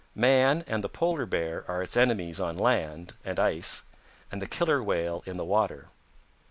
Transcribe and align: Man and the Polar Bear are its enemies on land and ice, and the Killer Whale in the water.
Man 0.15 0.63
and 0.65 0.83
the 0.83 0.89
Polar 0.89 1.27
Bear 1.27 1.63
are 1.67 1.83
its 1.83 1.95
enemies 1.95 2.39
on 2.39 2.57
land 2.57 3.13
and 3.23 3.37
ice, 3.39 3.83
and 4.31 4.41
the 4.41 4.47
Killer 4.47 4.81
Whale 4.81 5.21
in 5.27 5.37
the 5.37 5.45
water. 5.45 5.89